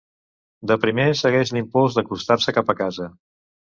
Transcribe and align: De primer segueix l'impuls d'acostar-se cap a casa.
De 0.69 0.77
primer 0.85 1.05
segueix 1.19 1.53
l'impuls 1.57 1.99
d'acostar-se 1.99 2.59
cap 2.59 2.73
a 2.75 2.81
casa. 2.81 3.11